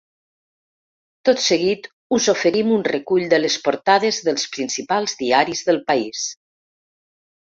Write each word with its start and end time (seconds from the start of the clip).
Tot 1.29 1.41
seguit, 1.47 1.89
us 2.17 2.29
oferim 2.33 2.71
un 2.77 2.85
recull 2.87 3.27
de 3.33 3.39
les 3.43 3.59
portades 3.67 4.21
dels 4.29 4.47
principals 4.55 5.15
diaris 5.21 5.61
del 5.71 5.81
país. 5.91 6.27